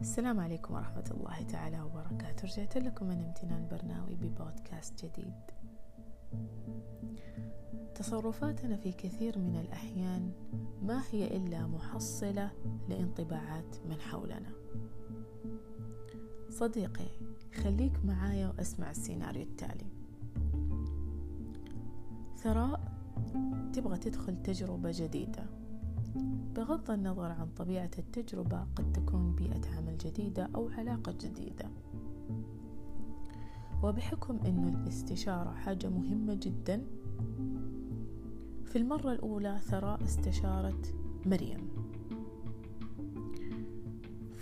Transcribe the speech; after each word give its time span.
السلام 0.00 0.40
عليكم 0.40 0.74
ورحمة 0.74 1.10
الله 1.10 1.42
تعالى 1.42 1.82
وبركاته. 1.82 2.44
رجعت 2.44 2.76
لكم 2.76 3.06
من 3.06 3.20
امتنان 3.20 3.68
برناوي 3.70 4.14
ببودكاست 4.14 5.04
جديد. 5.04 5.34
تصرفاتنا 7.94 8.76
في 8.76 8.92
كثير 8.92 9.38
من 9.38 9.56
الأحيان 9.56 10.32
ما 10.82 11.02
هي 11.10 11.36
إلا 11.36 11.66
محصلة 11.66 12.50
لانطباعات 12.88 13.76
من 13.88 14.00
حولنا. 14.00 14.52
صديقي 16.50 17.08
خليك 17.54 18.04
معايا 18.04 18.48
واسمع 18.48 18.90
السيناريو 18.90 19.42
التالي. 19.42 19.86
ثراء 22.36 22.80
تبغى 23.72 23.98
تدخل 23.98 24.42
تجربة 24.42 24.90
جديدة. 24.94 25.59
بغض 26.56 26.90
النظر 26.90 27.30
عن 27.30 27.48
طبيعة 27.56 27.90
التجربة 27.98 28.66
قد 28.76 28.92
تكون 28.92 29.34
بيئة 29.34 29.76
عمل 29.76 29.98
جديدة 29.98 30.48
أو 30.54 30.68
علاقة 30.68 31.12
جديدة. 31.12 31.70
وبحكم 33.82 34.38
أن 34.46 34.68
الاستشارة 34.68 35.50
حاجة 35.50 35.88
مهمة 35.88 36.34
جدا 36.34 36.82
في 38.64 38.78
المرة 38.78 39.12
الأولى 39.12 39.58
ثراء 39.62 40.04
استشارت 40.04 40.94
مريم. 41.26 41.68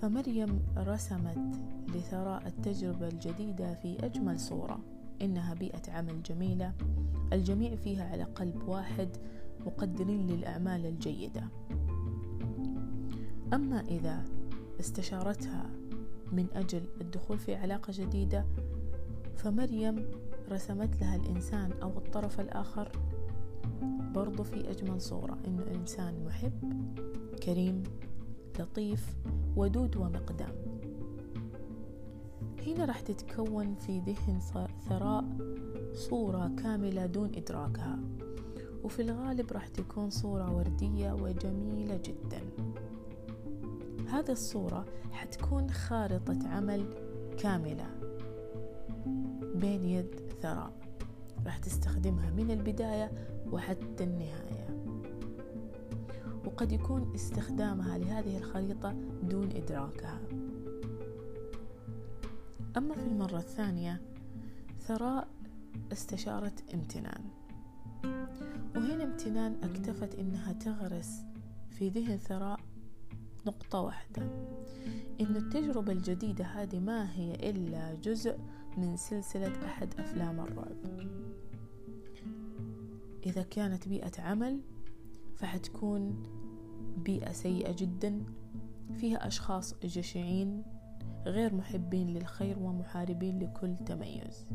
فمريم 0.00 0.62
رسمت 0.76 1.60
لثراء 1.88 2.46
التجربة 2.46 3.08
الجديدة 3.08 3.74
في 3.74 4.06
أجمل 4.06 4.40
صورة 4.40 4.78
إنها 5.22 5.54
بيئة 5.54 5.92
عمل 5.92 6.22
جميلة 6.22 6.72
الجميع 7.32 7.74
فيها 7.74 8.10
على 8.12 8.22
قلب 8.22 8.68
واحد 8.68 9.08
مقدرين 9.66 10.26
للأعمال 10.26 10.86
الجيدة. 10.86 11.48
أما 13.52 13.80
إذا 13.80 14.24
استشارتها 14.80 15.70
من 16.32 16.46
أجل 16.54 16.82
الدخول 17.00 17.38
في 17.38 17.54
علاقة 17.54 17.92
جديدة 17.96 18.46
فمريم 19.36 20.10
رسمت 20.50 21.00
لها 21.00 21.16
الإنسان 21.16 21.72
أو 21.82 21.88
الطرف 21.88 22.40
الآخر 22.40 22.92
برضو 24.14 24.42
في 24.42 24.70
أجمل 24.70 25.00
صورة 25.00 25.38
إنه 25.46 25.64
إنسان 25.74 26.24
محب 26.24 26.72
كريم 27.42 27.82
لطيف 28.58 29.16
ودود 29.56 29.96
ومقدام 29.96 30.54
هنا 32.66 32.84
راح 32.84 33.00
تتكون 33.00 33.74
في 33.74 34.00
ذهن 34.00 34.40
ثراء 34.88 35.24
صورة 35.92 36.50
كاملة 36.56 37.06
دون 37.06 37.34
إدراكها. 37.34 37.98
وفي 38.86 39.02
الغالب 39.02 39.52
راح 39.52 39.68
تكون 39.68 40.10
صورة 40.10 40.56
وردية 40.56 41.12
وجميلة 41.12 42.00
جدا. 42.04 42.40
هذه 44.08 44.30
الصورة 44.30 44.84
حتكون 45.12 45.70
خارطة 45.70 46.48
عمل 46.48 46.84
كاملة 47.38 47.86
بين 49.54 49.84
يد 49.84 50.20
ثراء 50.42 50.72
راح 51.46 51.58
تستخدمها 51.58 52.30
من 52.30 52.50
البداية 52.50 53.10
وحتى 53.52 54.04
النهاية. 54.04 54.66
وقد 56.44 56.72
يكون 56.72 57.14
استخدامها 57.14 57.98
لهذه 57.98 58.38
الخريطة 58.38 58.94
دون 59.22 59.50
إدراكها. 59.50 60.20
أما 62.76 62.94
في 62.94 63.06
المرة 63.06 63.38
الثانية 63.38 64.00
ثراء 64.80 65.28
استشارت 65.92 66.74
امتنان. 66.74 67.45
وهنا 68.76 69.04
امتنان 69.04 69.56
أكتفت 69.62 70.14
إنها 70.14 70.52
تغرس 70.52 71.22
في 71.70 71.88
ذهن 71.88 72.18
ثراء 72.18 72.60
نقطة 73.46 73.80
واحدة. 73.80 74.22
إن 75.20 75.36
التجربة 75.36 75.92
الجديدة 75.92 76.44
هذه 76.44 76.78
ما 76.80 77.12
هي 77.12 77.50
إلا 77.50 77.94
جزء 77.94 78.38
من 78.76 78.96
سلسلة 78.96 79.66
أحد 79.66 79.94
أفلام 79.98 80.40
الرعب. 80.40 80.76
إذا 83.26 83.42
كانت 83.42 83.88
بيئة 83.88 84.20
عمل 84.20 84.60
فحتكون 85.36 86.22
بيئة 86.96 87.32
سيئة 87.32 87.72
جدا 87.72 88.24
فيها 88.96 89.26
أشخاص 89.26 89.74
جشعين 89.84 90.62
غير 91.26 91.54
محبين 91.54 92.06
للخير 92.06 92.58
ومحاربين 92.58 93.38
لكل 93.38 93.76
تميز. 93.76 94.46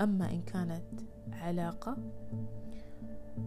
أما 0.00 0.30
إن 0.32 0.42
كانت 0.42 0.84
علاقة 1.32 1.96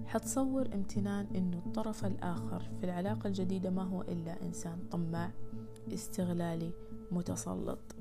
حتصور 0.05 0.73
امتنان 0.73 1.27
إنه 1.35 1.57
الطرف 1.57 2.05
الآخر 2.05 2.59
في 2.79 2.83
العلاقة 2.83 3.27
الجديدة 3.27 3.69
ما 3.69 3.83
هو 3.83 4.01
إلا 4.01 4.41
إنسان 4.41 4.79
طماع 4.91 5.31
استغلالي 5.93 6.71
متسلط. 7.11 7.95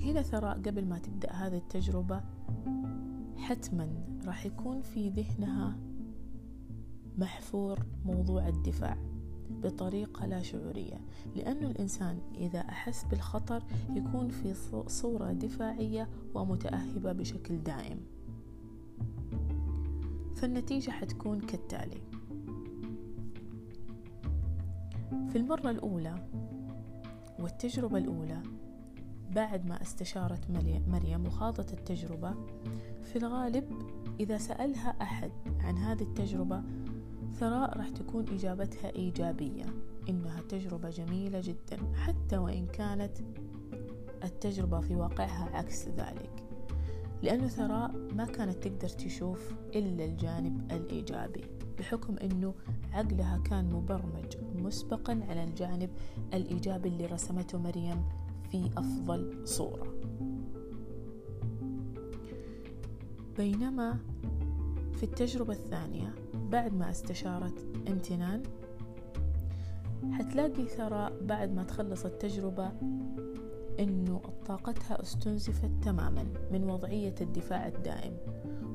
هنا 0.00 0.22
ثراء 0.22 0.56
قبل 0.56 0.84
ما 0.84 0.98
تبدأ 0.98 1.32
هذه 1.32 1.56
التجربة 1.56 2.20
حتما 3.36 3.88
راح 4.26 4.46
يكون 4.46 4.82
في 4.82 5.08
ذهنها 5.08 5.76
محفور 7.18 7.78
موضوع 8.04 8.48
الدفاع. 8.48 9.07
بطريقة 9.50 10.26
لا 10.26 10.42
شعورية 10.42 11.00
لأن 11.36 11.64
الإنسان 11.64 12.18
إذا 12.34 12.60
أحس 12.60 13.04
بالخطر 13.04 13.62
يكون 13.90 14.28
في 14.28 14.54
صورة 14.86 15.32
دفاعية 15.32 16.08
ومتأهبة 16.34 17.12
بشكل 17.12 17.62
دائم. 17.62 18.00
فالنتيجة 20.36 20.90
حتكون 20.90 21.40
كالتالي. 21.40 22.00
في 25.28 25.38
المرة 25.38 25.70
الأولى 25.70 26.28
والتجربة 27.38 27.98
الأولى 27.98 28.42
بعد 29.30 29.66
ما 29.66 29.82
استشارت 29.82 30.50
مريم 30.88 31.26
وخاضت 31.26 31.72
التجربة 31.72 32.34
في 33.02 33.16
الغالب 33.16 33.64
إذا 34.20 34.38
سألها 34.38 35.02
أحد 35.02 35.30
عن 35.60 35.78
هذه 35.78 36.02
التجربة 36.02 36.62
ثراء 37.32 37.78
راح 37.78 37.88
تكون 37.88 38.28
إجابتها 38.28 38.96
إيجابية. 38.96 39.64
إنها 40.08 40.40
تجربة 40.40 40.90
جميلة 40.90 41.40
جدا 41.40 41.78
حتى 41.94 42.38
وإن 42.38 42.66
كانت 42.66 43.18
التجربة 44.24 44.80
في 44.80 44.94
واقعها 44.94 45.56
عكس 45.56 45.88
ذلك. 45.88 46.44
لأنه 47.22 47.46
ثراء 47.46 47.90
ما 48.14 48.24
كانت 48.24 48.68
تقدر 48.68 48.88
تشوف 48.88 49.54
إلا 49.74 50.04
الجانب 50.04 50.72
الإيجابي 50.72 51.44
بحكم 51.78 52.16
أنه 52.16 52.54
عقلها 52.92 53.38
كان 53.38 53.72
مبرمج 53.72 54.36
مسبقا 54.54 55.20
على 55.28 55.44
الجانب 55.44 55.90
الإيجابي 56.34 56.88
اللي 56.88 57.06
رسمته 57.06 57.58
مريم 57.58 58.04
في 58.50 58.70
أفضل 58.76 59.48
صورة. 59.48 59.94
بينما 63.36 63.98
في 64.98 65.04
التجربة 65.04 65.52
الثانية 65.52 66.14
بعد 66.34 66.74
ما 66.74 66.90
استشارت 66.90 67.66
امتنان 67.88 68.42
حتلاقي 70.12 70.64
ثراء 70.64 71.12
بعد 71.22 71.52
ما 71.52 71.64
تخلص 71.64 72.04
التجربة 72.04 72.72
إنه 73.80 74.20
طاقتها 74.46 75.02
استنزفت 75.02 75.70
تماما 75.82 76.26
من 76.52 76.70
وضعية 76.70 77.14
الدفاع 77.20 77.66
الدائم. 77.66 78.16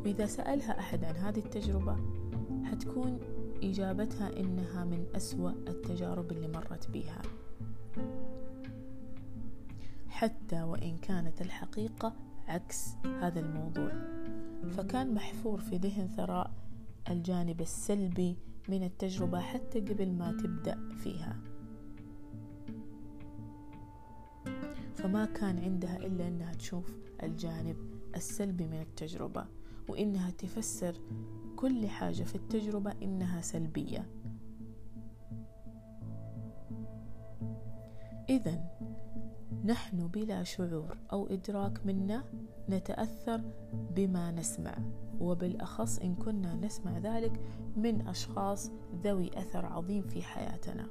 وإذا 0.05 0.25
سألها 0.25 0.79
أحد 0.79 1.03
عن 1.03 1.15
هذه 1.15 1.39
التجربة 1.39 1.95
حتكون 2.63 3.19
إجابتها 3.63 4.39
إنها 4.39 4.85
من 4.85 5.05
أسوأ 5.15 5.51
التجارب 5.51 6.31
اللي 6.31 6.47
مرت 6.47 6.89
بها. 6.89 7.21
حتى 10.07 10.63
وإن 10.63 10.97
كانت 10.97 11.41
الحقيقة 11.41 12.13
عكس 12.47 12.89
هذا 13.05 13.39
الموضوع. 13.39 13.91
فكان 14.69 15.13
محفور 15.13 15.59
في 15.59 15.77
ذهن 15.77 16.07
ثراء 16.07 16.51
الجانب 17.09 17.61
السلبي 17.61 18.37
من 18.69 18.83
التجربة 18.83 19.39
حتى 19.39 19.79
قبل 19.79 20.11
ما 20.11 20.31
تبدأ 20.31 20.89
فيها. 21.03 21.39
فما 24.93 25.25
كان 25.25 25.59
عندها 25.59 25.97
إلا 25.97 26.27
أنها 26.27 26.53
تشوف 26.53 26.97
الجانب 27.23 27.75
السلبي 28.15 28.67
من 28.67 28.81
التجربة 28.81 29.45
وإنها 29.89 30.29
تفسر 30.29 30.95
كل 31.55 31.87
حاجة 31.87 32.23
في 32.23 32.35
التجربة 32.35 32.93
إنها 33.03 33.41
سلبية. 33.41 34.09
إذا 38.29 38.63
نحن 39.63 40.07
بلا 40.07 40.43
شعور 40.43 40.97
أو 41.11 41.27
إدراك 41.27 41.85
منا 41.85 42.23
نتأثر 42.69 43.41
بما 43.95 44.31
نسمع 44.31 44.77
وبالأخص 45.19 45.99
إن 45.99 46.15
كنا 46.15 46.55
نسمع 46.55 46.97
ذلك 46.97 47.39
من 47.77 48.07
أشخاص 48.07 48.71
ذوي 49.03 49.31
أثر 49.33 49.65
عظيم 49.65 50.01
في 50.01 50.21
حياتنا. 50.21 50.87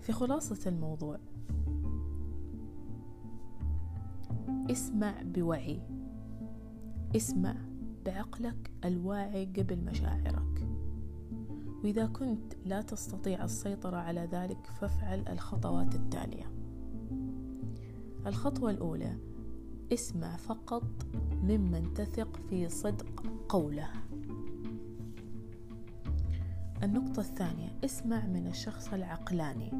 في 0.00 0.12
خلاصة 0.12 0.70
الموضوع 0.70 1.18
اسمع 4.70 5.22
بوعي. 5.22 5.80
اسمع 7.16 7.56
بعقلك 8.06 8.70
الواعي 8.84 9.44
قبل 9.44 9.84
مشاعرك. 9.84 10.55
وإذا 11.86 12.06
كنت 12.06 12.54
لا 12.64 12.82
تستطيع 12.82 13.44
السيطرة 13.44 13.96
على 13.96 14.28
ذلك 14.32 14.66
فافعل 14.80 15.24
الخطوات 15.28 15.94
التالية. 15.94 16.52
الخطوة 18.26 18.70
الأولى 18.70 19.16
اسمع 19.92 20.36
فقط 20.36 20.82
ممن 21.42 21.94
تثق 21.94 22.36
في 22.50 22.68
صدق 22.68 23.22
قوله. 23.48 23.88
النقطة 26.82 27.20
الثانية 27.20 27.78
اسمع 27.84 28.26
من 28.26 28.46
الشخص 28.46 28.92
العقلاني 28.92 29.70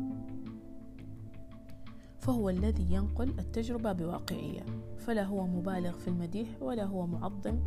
فهو 2.20 2.50
الذي 2.50 2.92
ينقل 2.92 3.28
التجربة 3.38 3.92
بواقعية 3.92 4.64
فلا 4.98 5.24
هو 5.24 5.46
مبالغ 5.46 5.98
في 5.98 6.08
المديح 6.08 6.48
ولا 6.60 6.84
هو 6.84 7.06
معظم 7.06 7.58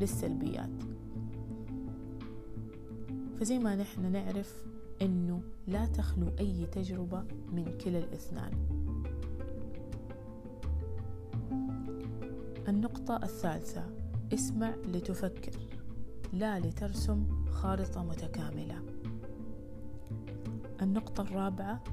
للسلبيات. 0.00 0.87
فزي 3.40 3.58
ما 3.58 3.76
نحن 3.76 4.12
نعرف 4.12 4.64
إنه 5.02 5.42
لا 5.66 5.86
تخلو 5.86 6.26
أي 6.40 6.66
تجربة 6.66 7.24
من 7.52 7.78
كلا 7.84 7.98
الإثنان. 7.98 8.52
النقطة 12.68 13.16
الثالثة 13.22 13.84
اسمع 14.34 14.74
لتفكر 14.74 15.52
لا 16.32 16.58
لترسم 16.58 17.26
خارطة 17.50 18.04
متكاملة. 18.04 18.82
النقطة 20.82 21.22
الرابعة 21.22 21.84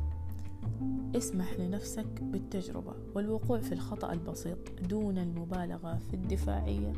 اسمح 1.15 1.53
لنفسك 1.53 2.21
بالتجربة 2.21 2.93
والوقوع 3.15 3.59
في 3.59 3.71
الخطأ 3.71 4.13
البسيط 4.13 4.57
دون 4.89 5.17
المبالغة 5.17 5.99
في 6.09 6.13
الدفاعية 6.13 6.93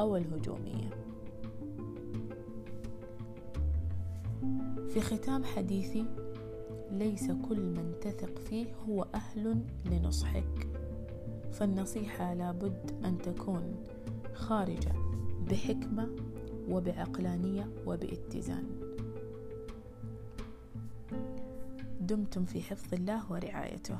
أو 0.00 0.16
الهجومية. 0.16 1.03
في 4.94 5.00
ختام 5.00 5.44
حديثي 5.44 6.04
ليس 6.90 7.30
كل 7.30 7.60
من 7.60 7.94
تثق 8.00 8.38
فيه 8.38 8.66
هو 8.88 9.06
أهل 9.14 9.60
لنصحك. 9.84 10.68
فالنصيحة 11.52 12.34
لابد 12.34 12.90
أن 13.04 13.18
تكون 13.18 13.84
خارجة 14.34 14.92
بحكمة 15.50 16.08
وبعقلانية 16.68 17.68
وباتزان. 17.86 18.66
دمتم 22.00 22.44
في 22.44 22.60
حفظ 22.62 22.94
الله 22.94 23.32
ورعايته. 23.32 23.98